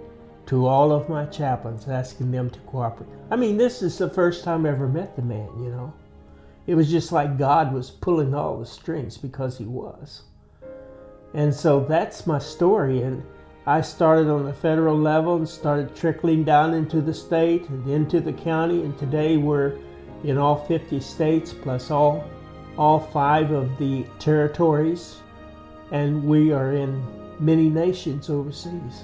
to 0.47 0.67
all 0.67 0.91
of 0.91 1.07
my 1.07 1.25
chaplains, 1.25 1.87
asking 1.87 2.31
them 2.31 2.49
to 2.49 2.59
cooperate. 2.61 3.09
I 3.29 3.35
mean, 3.35 3.57
this 3.57 3.81
is 3.81 3.97
the 3.97 4.09
first 4.09 4.43
time 4.43 4.65
I 4.65 4.69
ever 4.69 4.87
met 4.87 5.15
the 5.15 5.21
man, 5.21 5.49
you 5.57 5.69
know. 5.69 5.93
It 6.67 6.75
was 6.75 6.91
just 6.91 7.11
like 7.11 7.37
God 7.37 7.73
was 7.73 7.89
pulling 7.89 8.33
all 8.33 8.59
the 8.59 8.65
strings 8.65 9.17
because 9.17 9.57
he 9.57 9.65
was. 9.65 10.23
And 11.33 11.53
so 11.53 11.85
that's 11.85 12.27
my 12.27 12.39
story. 12.39 13.01
And 13.01 13.23
I 13.67 13.81
started 13.81 14.27
on 14.27 14.45
the 14.45 14.53
federal 14.53 14.97
level 14.97 15.35
and 15.35 15.47
started 15.47 15.95
trickling 15.95 16.43
down 16.43 16.73
into 16.73 16.99
the 16.99 17.13
state 17.13 17.69
and 17.69 17.87
into 17.87 18.19
the 18.19 18.33
county. 18.33 18.81
And 18.81 18.97
today 18.97 19.37
we're 19.37 19.77
in 20.23 20.39
all 20.39 20.65
50 20.65 20.99
states 20.99 21.53
plus 21.53 21.91
all, 21.91 22.27
all 22.75 22.99
five 22.99 23.51
of 23.51 23.77
the 23.77 24.03
territories. 24.17 25.21
And 25.91 26.23
we 26.23 26.51
are 26.51 26.71
in 26.71 27.05
many 27.39 27.69
nations 27.69 28.31
overseas. 28.31 29.03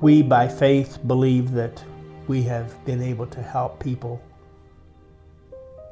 We, 0.00 0.22
by 0.22 0.48
faith, 0.48 0.98
believe 1.06 1.52
that 1.52 1.84
we 2.26 2.42
have 2.44 2.82
been 2.86 3.02
able 3.02 3.26
to 3.26 3.42
help 3.42 3.80
people 3.80 4.22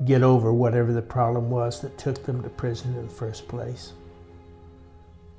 get 0.04 0.22
over 0.22 0.52
whatever 0.52 0.92
the 0.92 1.02
problem 1.02 1.50
was 1.50 1.80
that 1.80 1.98
took 1.98 2.24
them 2.24 2.42
to 2.42 2.48
prison 2.48 2.94
in 2.96 3.06
the 3.06 3.12
first 3.12 3.46
place. 3.48 3.92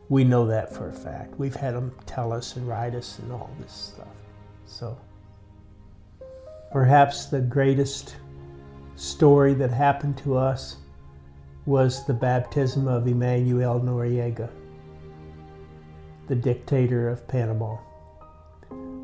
We 0.09 0.23
know 0.23 0.45
that 0.47 0.73
for 0.73 0.89
a 0.89 0.93
fact. 0.93 1.37
We've 1.39 1.55
had 1.55 1.73
them 1.73 1.93
tell 2.05 2.31
us 2.31 2.55
and 2.55 2.67
write 2.67 2.95
us 2.95 3.19
and 3.19 3.31
all 3.31 3.49
this 3.59 3.73
stuff. 3.73 4.07
So, 4.65 4.97
perhaps 6.71 7.25
the 7.25 7.41
greatest 7.41 8.15
story 8.95 9.53
that 9.55 9.71
happened 9.71 10.17
to 10.19 10.37
us 10.37 10.77
was 11.65 12.05
the 12.05 12.13
baptism 12.13 12.87
of 12.87 13.07
Emmanuel 13.07 13.79
Noriega, 13.79 14.49
the 16.27 16.35
dictator 16.35 17.09
of 17.09 17.27
Panama. 17.27 17.77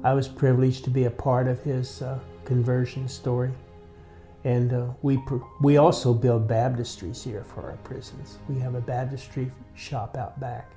I 0.03 0.13
was 0.13 0.27
privileged 0.27 0.83
to 0.85 0.89
be 0.89 1.05
a 1.05 1.11
part 1.11 1.47
of 1.47 1.61
his 1.63 2.01
uh, 2.01 2.19
conversion 2.45 3.07
story. 3.07 3.51
And 4.43 4.71
uh, 4.73 4.87
we, 5.01 5.19
we 5.61 5.77
also 5.77 6.13
build 6.13 6.47
baptistries 6.47 7.23
here 7.23 7.43
for 7.43 7.69
our 7.69 7.77
prisons. 7.83 8.37
We 8.47 8.59
have 8.59 8.75
a 8.75 8.81
baptistry 8.81 9.51
shop 9.75 10.15
out 10.15 10.39
back. 10.39 10.71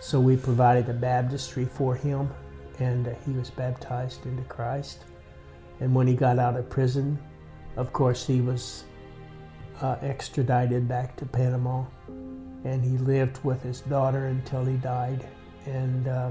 So 0.00 0.18
we 0.18 0.36
provided 0.36 0.88
a 0.88 0.94
baptistry 0.94 1.66
for 1.66 1.94
him, 1.94 2.30
and 2.78 3.06
uh, 3.06 3.14
he 3.26 3.32
was 3.32 3.50
baptized 3.50 4.24
into 4.24 4.42
Christ. 4.44 5.04
And 5.80 5.94
when 5.94 6.06
he 6.06 6.14
got 6.14 6.38
out 6.38 6.56
of 6.56 6.70
prison, 6.70 7.18
Of 7.76 7.92
course, 7.92 8.26
he 8.26 8.40
was 8.40 8.84
uh, 9.80 9.96
extradited 10.02 10.88
back 10.88 11.16
to 11.16 11.26
Panama, 11.26 11.84
and 12.64 12.84
he 12.84 12.98
lived 12.98 13.42
with 13.44 13.62
his 13.62 13.80
daughter 13.82 14.26
until 14.26 14.64
he 14.64 14.76
died. 14.76 15.26
And 15.66 16.08
uh, 16.08 16.30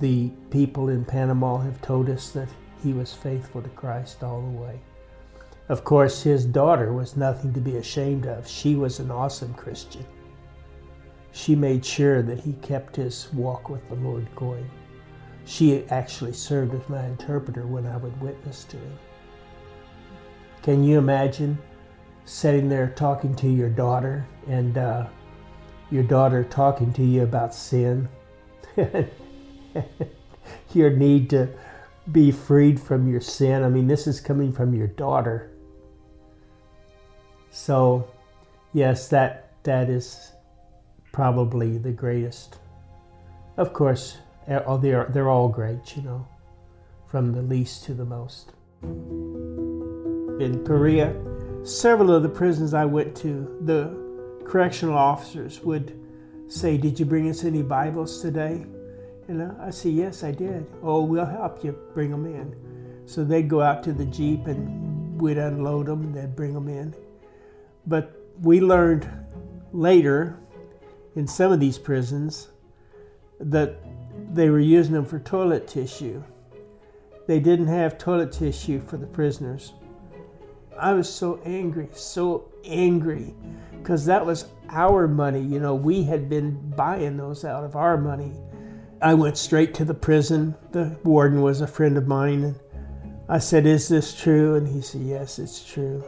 the 0.00 0.28
people 0.50 0.90
in 0.90 1.04
Panama 1.04 1.58
have 1.58 1.80
told 1.80 2.10
us 2.10 2.30
that 2.30 2.48
he 2.84 2.92
was 2.92 3.12
faithful 3.12 3.62
to 3.62 3.68
Christ 3.70 4.22
all 4.22 4.42
the 4.42 4.60
way. 4.60 4.78
Of 5.70 5.82
course, 5.82 6.22
his 6.22 6.44
daughter 6.44 6.92
was 6.92 7.16
nothing 7.16 7.54
to 7.54 7.60
be 7.60 7.78
ashamed 7.78 8.26
of. 8.26 8.46
She 8.46 8.76
was 8.76 9.00
an 9.00 9.10
awesome 9.10 9.54
Christian. 9.54 10.04
She 11.32 11.56
made 11.56 11.84
sure 11.84 12.22
that 12.22 12.38
he 12.38 12.52
kept 12.62 12.94
his 12.96 13.32
walk 13.32 13.70
with 13.70 13.88
the 13.88 13.94
Lord 13.96 14.28
going. 14.36 14.70
She 15.46 15.84
actually 15.88 16.34
served 16.34 16.74
as 16.74 16.88
my 16.88 17.06
interpreter 17.06 17.66
when 17.66 17.86
I 17.86 17.96
would 17.96 18.20
witness 18.20 18.64
to 18.64 18.76
him. 18.76 18.98
Can 20.62 20.84
you 20.84 20.98
imagine 20.98 21.58
sitting 22.26 22.68
there 22.68 22.88
talking 22.88 23.34
to 23.36 23.48
your 23.48 23.70
daughter 23.70 24.26
and 24.46 24.76
uh, 24.76 25.06
your 25.90 26.02
daughter 26.02 26.44
talking 26.44 26.92
to 26.92 27.02
you 27.02 27.22
about 27.22 27.54
sin? 27.54 28.08
your 30.74 30.90
need 30.90 31.30
to 31.30 31.48
be 32.12 32.30
freed 32.30 32.78
from 32.78 33.08
your 33.08 33.20
sin. 33.20 33.62
I 33.62 33.68
mean, 33.68 33.86
this 33.86 34.06
is 34.06 34.20
coming 34.20 34.52
from 34.52 34.74
your 34.74 34.88
daughter. 34.88 35.50
So, 37.50 38.08
yes, 38.72 39.08
that 39.08 39.52
that 39.62 39.88
is 39.88 40.32
probably 41.12 41.78
the 41.78 41.92
greatest. 41.92 42.58
Of 43.56 43.72
course, 43.72 44.18
they're 44.46 45.06
they're 45.10 45.30
all 45.30 45.48
great, 45.48 45.96
you 45.96 46.02
know, 46.02 46.26
from 47.06 47.32
the 47.32 47.42
least 47.42 47.84
to 47.84 47.94
the 47.94 48.04
most. 48.04 48.52
In 48.82 50.62
Korea, 50.66 51.14
several 51.62 52.12
of 52.12 52.22
the 52.22 52.28
prisons 52.28 52.74
I 52.74 52.84
went 52.84 53.16
to, 53.18 53.56
the 53.62 53.96
correctional 54.44 54.98
officers 54.98 55.60
would 55.60 55.98
say, 56.48 56.76
"Did 56.76 57.00
you 57.00 57.06
bring 57.06 57.30
us 57.30 57.44
any 57.44 57.62
Bibles 57.62 58.20
today?" 58.20 58.66
And 59.28 59.42
I 59.60 59.70
said, 59.70 59.92
Yes, 59.92 60.22
I 60.22 60.32
did. 60.32 60.66
Oh, 60.82 61.02
we'll 61.02 61.24
help 61.24 61.64
you 61.64 61.72
bring 61.94 62.10
them 62.10 62.26
in. 62.26 62.54
So 63.06 63.24
they'd 63.24 63.48
go 63.48 63.60
out 63.60 63.82
to 63.84 63.92
the 63.92 64.04
Jeep 64.04 64.46
and 64.46 65.20
we'd 65.20 65.38
unload 65.38 65.86
them 65.86 66.02
and 66.02 66.14
they'd 66.14 66.36
bring 66.36 66.54
them 66.54 66.68
in. 66.68 66.94
But 67.86 68.18
we 68.40 68.60
learned 68.60 69.08
later 69.72 70.38
in 71.14 71.26
some 71.26 71.52
of 71.52 71.60
these 71.60 71.78
prisons 71.78 72.48
that 73.40 73.76
they 74.32 74.48
were 74.50 74.60
using 74.60 74.94
them 74.94 75.04
for 75.04 75.18
toilet 75.18 75.68
tissue. 75.68 76.22
They 77.26 77.40
didn't 77.40 77.68
have 77.68 77.98
toilet 77.98 78.32
tissue 78.32 78.80
for 78.80 78.96
the 78.96 79.06
prisoners. 79.06 79.72
I 80.78 80.92
was 80.92 81.12
so 81.12 81.40
angry, 81.44 81.88
so 81.92 82.50
angry, 82.64 83.34
because 83.78 84.04
that 84.06 84.24
was 84.24 84.46
our 84.68 85.06
money. 85.06 85.40
You 85.40 85.60
know, 85.60 85.74
we 85.74 86.02
had 86.02 86.28
been 86.28 86.70
buying 86.70 87.16
those 87.16 87.44
out 87.44 87.64
of 87.64 87.76
our 87.76 87.96
money. 87.96 88.32
I 89.04 89.12
went 89.12 89.36
straight 89.36 89.74
to 89.74 89.84
the 89.84 89.92
prison. 89.92 90.54
The 90.72 90.98
warden 91.04 91.42
was 91.42 91.60
a 91.60 91.66
friend 91.66 91.98
of 91.98 92.08
mine. 92.08 92.42
And 92.42 92.60
I 93.28 93.38
said, 93.38 93.66
Is 93.66 93.86
this 93.86 94.18
true? 94.18 94.54
And 94.54 94.66
he 94.66 94.80
said, 94.80 95.02
Yes, 95.02 95.38
it's 95.38 95.62
true. 95.62 96.02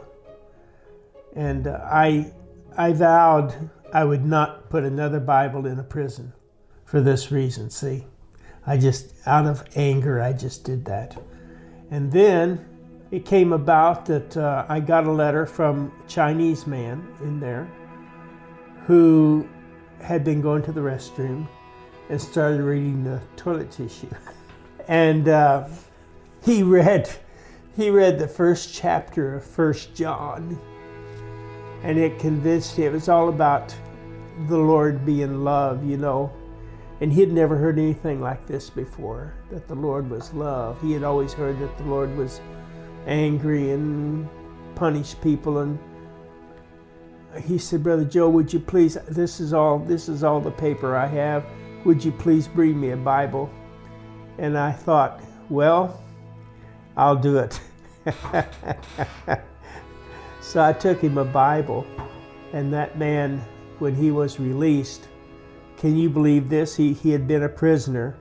And 1.35 1.67
uh, 1.67 1.79
I, 1.83 2.33
I 2.75 2.93
vowed 2.93 3.69
I 3.93 4.03
would 4.03 4.25
not 4.25 4.71
put 4.71 4.83
another 4.83 5.19
Bible 5.19 5.67
in 5.67 5.77
a 5.77 5.83
prison 5.83 6.33
for 6.85 6.99
this 6.99 7.31
reason. 7.31 7.69
See, 7.69 8.03
I 8.65 8.77
just, 8.77 9.13
out 9.27 9.45
of 9.45 9.63
anger, 9.75 10.19
I 10.19 10.33
just 10.33 10.63
did 10.63 10.83
that. 10.85 11.15
And 11.91 12.11
then 12.11 12.65
it 13.11 13.25
came 13.25 13.53
about 13.53 14.07
that 14.07 14.35
uh, 14.35 14.65
I 14.67 14.79
got 14.79 15.05
a 15.05 15.11
letter 15.11 15.45
from 15.45 15.93
a 16.03 16.09
Chinese 16.09 16.65
man 16.65 17.07
in 17.21 17.39
there 17.39 17.69
who 18.87 19.47
had 20.01 20.23
been 20.23 20.41
going 20.41 20.63
to 20.63 20.71
the 20.71 20.81
restroom 20.81 21.47
and 22.09 22.21
started 22.21 22.61
reading 22.61 23.03
the 23.03 23.21
toilet 23.35 23.71
tissue. 23.71 24.09
and 24.87 25.27
uh, 25.27 25.67
he 26.43 26.63
read 26.63 27.09
he 27.75 27.89
read 27.89 28.17
the 28.17 28.27
first 28.27 28.73
chapter 28.73 29.35
of 29.35 29.43
First 29.43 29.93
John, 29.93 30.59
and 31.83 31.99
it 31.99 32.17
convinced 32.17 32.75
him. 32.75 32.87
It 32.87 32.93
was 32.93 33.09
all 33.09 33.29
about 33.29 33.75
the 34.47 34.57
Lord 34.57 35.05
being 35.05 35.43
love, 35.43 35.85
you 35.85 35.97
know. 35.97 36.31
And 36.99 37.13
he 37.13 37.19
had 37.21 37.31
never 37.31 37.55
heard 37.55 37.77
anything 37.77 38.19
like 38.19 38.47
this 38.47 38.71
before, 38.71 39.33
that 39.51 39.67
the 39.67 39.75
Lord 39.75 40.09
was 40.09 40.33
love. 40.33 40.81
He 40.81 40.93
had 40.93 41.03
always 41.03 41.33
heard 41.33 41.59
that 41.59 41.77
the 41.77 41.83
Lord 41.83 42.15
was 42.17 42.41
angry 43.05 43.69
and 43.69 44.27
punished 44.73 45.21
people 45.21 45.59
and 45.59 45.77
he 47.43 47.57
said, 47.57 47.83
Brother 47.83 48.05
Joe, 48.05 48.29
would 48.29 48.51
you 48.51 48.59
please 48.59 48.97
this 49.07 49.39
is 49.39 49.53
all 49.53 49.79
this 49.79 50.09
is 50.09 50.23
all 50.23 50.39
the 50.39 50.51
paper 50.51 50.95
I 50.95 51.07
have. 51.07 51.45
Would 51.87 52.03
you 52.03 52.11
please 52.11 52.49
bring 52.49 52.77
me 52.77 52.89
a 52.89 52.97
Bible? 52.97 53.49
And 54.39 54.57
I 54.57 54.73
thought, 54.73 55.21
Well, 55.49 56.03
I'll 56.97 57.15
do 57.15 57.37
it. 57.37 57.61
so 60.41 60.61
I 60.61 60.73
took 60.73 60.99
him 60.99 61.17
a 61.17 61.23
Bible, 61.23 61.87
and 62.51 62.73
that 62.73 62.97
man, 62.97 63.41
when 63.79 63.95
he 63.95 64.11
was 64.11 64.37
released, 64.37 65.07
can 65.77 65.95
you 65.95 66.09
believe 66.09 66.49
this? 66.49 66.75
He, 66.75 66.91
he 66.91 67.09
had 67.09 67.25
been 67.25 67.43
a 67.43 67.49
prisoner, 67.49 68.17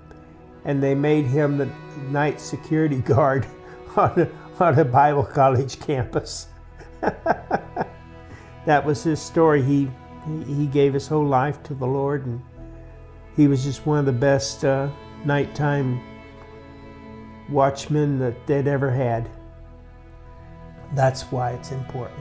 and 0.65 0.81
they 0.81 0.95
made 0.95 1.27
him 1.27 1.59
the 1.59 1.69
night 2.09 2.41
security 2.41 2.99
guard 3.15 3.49
on 3.97 4.21
a, 4.21 4.63
on 4.63 4.79
a 4.79 4.85
Bible 4.85 5.25
college 5.25 5.81
campus. 5.81 6.47
that 7.01 8.85
was 8.85 9.03
his 9.03 9.21
story. 9.21 9.61
He, 9.61 9.91
he 10.47 10.67
gave 10.67 10.95
his 10.95 11.09
whole 11.09 11.27
life 11.27 11.65
to 11.65 11.75
the 11.75 11.87
Lord, 11.87 12.27
and 12.27 12.41
he 13.37 13.47
was 13.49 13.63
just 13.63 13.87
one 13.87 13.99
of 13.99 14.07
the 14.07 14.13
best 14.13 14.65
uh, 14.65 14.89
nighttime 15.25 16.01
watchmen 17.49 18.19
that 18.19 18.47
they'd 18.47 18.67
ever 18.67 18.91
had. 18.91 19.29
That's 20.95 21.23
why 21.25 21.53
it's 21.53 21.71
important, 21.71 22.19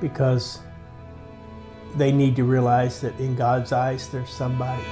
because 0.00 0.60
they 1.96 2.12
need 2.12 2.36
to 2.36 2.44
realize 2.44 3.00
that 3.00 3.18
in 3.20 3.36
God's 3.36 3.72
eyes, 3.72 4.08
there's 4.08 4.30
somebody. 4.30 4.82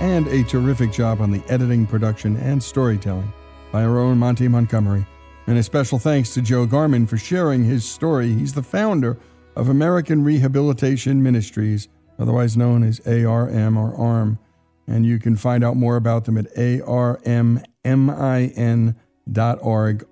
And 0.00 0.26
a 0.28 0.44
terrific 0.44 0.92
job 0.92 1.20
on 1.20 1.30
the 1.30 1.42
editing, 1.48 1.86
production, 1.86 2.36
and 2.36 2.62
storytelling 2.62 3.32
by 3.72 3.82
our 3.82 3.98
own 3.98 4.18
Monty 4.18 4.48
Montgomery. 4.48 5.06
And 5.46 5.56
a 5.56 5.62
special 5.62 5.98
thanks 5.98 6.34
to 6.34 6.42
Joe 6.42 6.66
Garman 6.66 7.06
for 7.06 7.16
sharing 7.16 7.64
his 7.64 7.84
story. 7.84 8.32
He's 8.34 8.52
the 8.52 8.62
founder 8.62 9.16
of 9.54 9.68
American 9.68 10.24
Rehabilitation 10.24 11.22
Ministries 11.22 11.88
otherwise 12.18 12.56
known 12.56 12.82
as 12.82 12.98
ARM 13.06 13.76
or 13.76 13.94
ARM. 13.94 14.38
And 14.86 15.04
you 15.04 15.18
can 15.18 15.36
find 15.36 15.62
out 15.64 15.76
more 15.76 15.96
about 15.96 16.24
them 16.24 16.38
at 16.38 16.46
armmin.org, 16.54 17.64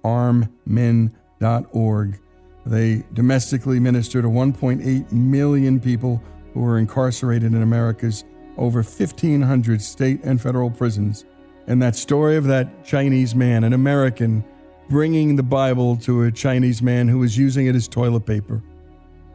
armmin.org. 0.04 2.20
They 2.66 3.04
domestically 3.12 3.78
minister 3.78 4.22
to 4.22 4.28
1.8 4.28 5.12
million 5.12 5.80
people 5.80 6.22
who 6.54 6.64
are 6.64 6.78
incarcerated 6.78 7.52
in 7.52 7.62
America's 7.62 8.24
over 8.56 8.78
1,500 8.78 9.82
state 9.82 10.20
and 10.24 10.40
federal 10.40 10.70
prisons. 10.70 11.24
And 11.66 11.82
that 11.82 11.96
story 11.96 12.36
of 12.36 12.44
that 12.44 12.84
Chinese 12.84 13.34
man, 13.34 13.64
an 13.64 13.72
American, 13.72 14.44
bringing 14.88 15.36
the 15.36 15.42
Bible 15.42 15.96
to 15.98 16.22
a 16.22 16.32
Chinese 16.32 16.82
man 16.82 17.08
who 17.08 17.18
was 17.18 17.36
using 17.36 17.66
it 17.66 17.74
as 17.74 17.88
toilet 17.88 18.26
paper, 18.26 18.62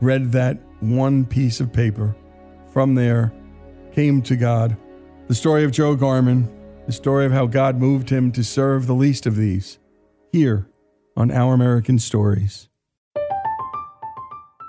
read 0.01 0.31
that 0.31 0.57
one 0.79 1.25
piece 1.25 1.59
of 1.59 1.73
paper 1.73 2.15
from 2.71 2.95
there 2.95 3.33
came 3.93 4.21
to 4.23 4.35
God. 4.35 4.77
The 5.27 5.35
story 5.35 5.63
of 5.63 5.71
Joe 5.71 5.95
Garman, 5.95 6.49
the 6.85 6.91
story 6.91 7.25
of 7.25 7.31
how 7.31 7.45
God 7.45 7.77
moved 7.77 8.09
him 8.09 8.31
to 8.31 8.43
serve 8.43 8.87
the 8.87 8.95
least 8.95 9.25
of 9.25 9.35
these, 9.35 9.79
here 10.31 10.67
on 11.15 11.31
Our 11.31 11.53
American 11.53 11.99
Stories. 11.99 12.69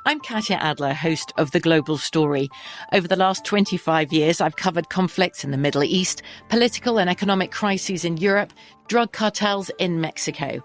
I'm 0.07 0.19
Katya 0.21 0.57
Adler, 0.57 0.95
host 0.95 1.33
of 1.37 1.51
The 1.51 1.61
Global 1.61 1.99
Story. 1.99 2.49
Over 2.93 3.07
the 3.07 3.17
last 3.17 3.45
25 3.45 4.13
years, 4.13 4.41
I've 4.41 4.57
covered 4.57 4.89
conflicts 4.89 5.45
in 5.45 5.51
the 5.51 5.59
Middle 5.59 5.85
East, 5.85 6.23
political 6.49 6.99
and 6.99 7.09
economic 7.09 7.53
crises 7.53 8.05
in 8.05 8.17
Europe, 8.17 8.53
drug 8.89 9.13
cartels 9.13 9.71
in 9.79 10.01
Mexico. 10.01 10.65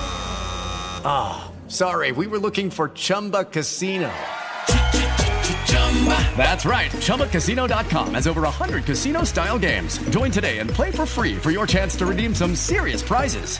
Ah, 1.03 1.51
sorry, 1.67 2.11
we 2.11 2.27
were 2.27 2.37
looking 2.37 2.69
for 2.69 2.89
Chumba 2.89 3.45
Casino. 3.45 4.11
That's 6.35 6.65
right. 6.65 6.89
ChumbaCasino.com 6.89 8.15
has 8.15 8.25
over 8.25 8.41
100 8.41 8.85
casino 8.85 9.23
style 9.23 9.59
games. 9.59 9.99
Join 10.09 10.31
today 10.31 10.57
and 10.57 10.69
play 10.69 10.89
for 10.89 11.05
free 11.05 11.35
for 11.35 11.51
your 11.51 11.67
chance 11.67 11.95
to 11.97 12.07
redeem 12.07 12.33
some 12.33 12.55
serious 12.55 13.03
prizes. 13.03 13.59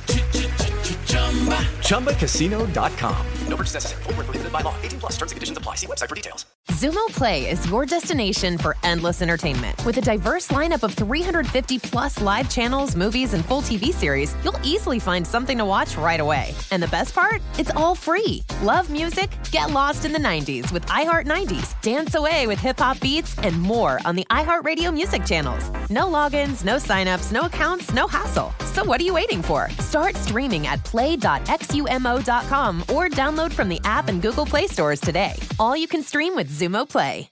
ChumbaCasino.com. 1.82 3.26
No 3.48 3.56
purchase 3.58 3.74
necessary. 3.76 4.04
Full 4.04 4.14
prohibited 4.14 4.52
by 4.52 4.62
law. 4.62 4.74
18 4.82 5.00
plus 5.00 5.12
terms 5.18 5.32
and 5.32 5.38
conditions 5.38 5.58
apply. 5.58 5.76
See 5.76 5.88
website 5.88 6.10
for 6.10 6.16
details. 6.16 6.46
Xumo 6.70 7.06
Play 7.08 7.50
is 7.50 7.70
your 7.70 7.86
destination 7.86 8.58
for 8.58 8.78
endless 8.84 9.22
entertainment. 9.22 9.84
With 9.86 9.98
a 9.98 10.02
diverse 10.02 10.48
lineup 10.50 10.84
of 10.84 10.94
350 10.94 11.80
plus 11.80 12.22
live 12.22 12.50
channels, 12.50 12.96
movies, 12.96 13.34
and 13.34 13.44
full 13.44 13.62
TV 13.62 13.88
series, 13.88 14.34
you'll 14.44 14.60
easily 14.64 15.00
find 15.00 15.26
something 15.28 15.58
to 15.58 15.66
watch 15.66 15.98
right 15.98 16.20
away. 16.20 16.54
And 16.72 16.82
the 16.82 16.88
best 16.88 17.14
part? 17.14 17.42
It's 17.60 17.72
all 17.72 17.94
free. 17.96 18.44
Love 18.62 18.90
music? 18.90 19.30
Get 19.52 19.72
lost 19.72 20.06
in 20.06 20.14
the 20.14 20.20
90s 20.20 20.72
with 20.72 20.86
iHeart 20.86 21.26
90s. 21.26 21.80
Dance 21.82 22.16
away 22.16 22.41
with 22.48 22.60
hip 22.60 22.80
hop 22.80 23.00
beats 23.02 23.38
and 23.40 23.62
more 23.62 24.00
on 24.06 24.16
the 24.16 24.26
iHeartRadio 24.30 24.94
music 24.94 25.26
channels. 25.26 25.70
No 25.90 26.06
logins, 26.06 26.64
no 26.64 26.78
signups, 26.78 27.32
no 27.32 27.42
accounts, 27.48 27.94
no 27.94 28.08
hassle. 28.08 28.54
So 28.74 28.86
what 28.86 29.02
are 29.02 29.04
you 29.04 29.14
waiting 29.14 29.42
for? 29.42 29.70
Start 29.80 30.16
streaming 30.16 30.68
at 30.68 30.84
play.xumo.com 30.84 32.82
or 32.82 33.10
download 33.10 33.52
from 33.52 33.68
the 33.68 33.82
app 33.84 34.08
and 34.08 34.22
Google 34.22 34.46
Play 34.46 34.68
stores 34.68 35.02
today. 35.02 35.34
All 35.60 35.76
you 35.76 35.88
can 35.88 36.04
stream 36.04 36.36
with 36.36 36.50
Xumo 36.50 36.88
Play. 36.88 37.30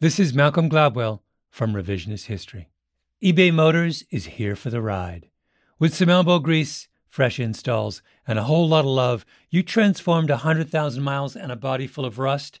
This 0.00 0.18
is 0.18 0.34
Malcolm 0.34 0.68
Gladwell 0.68 1.20
from 1.48 1.72
Revisionist 1.72 2.26
History. 2.26 2.68
eBay 3.22 3.54
Motors 3.54 4.04
is 4.10 4.26
here 4.26 4.56
for 4.56 4.68
the 4.68 4.82
ride. 4.82 5.30
With 5.78 5.94
some 5.94 6.10
elbow 6.10 6.40
grease, 6.40 6.88
fresh 7.08 7.40
installs, 7.40 8.02
and 8.26 8.38
a 8.38 8.42
whole 8.42 8.68
lot 8.68 8.80
of 8.80 8.90
love, 8.90 9.24
you 9.48 9.62
transformed 9.62 10.30
a 10.30 10.44
100,000 10.44 11.02
miles 11.02 11.36
and 11.36 11.50
a 11.50 11.56
body 11.56 11.86
full 11.86 12.04
of 12.04 12.18
rust 12.18 12.60